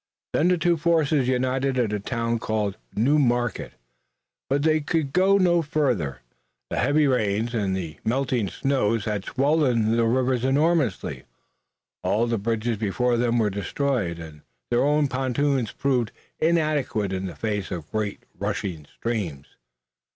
[0.33, 3.73] Then the two forces united at a town called New Market,
[4.49, 6.21] but they could go no farther.
[6.71, 11.25] The heavy rains and the melting snows had swollen the rivers enormously,
[12.03, 14.41] all the bridges before them were destroyed, and
[14.71, 19.49] their own pontoons proved inadequate in face of the great rushing streams.